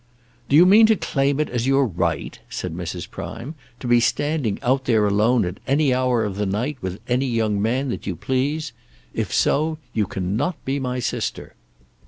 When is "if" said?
9.13-9.31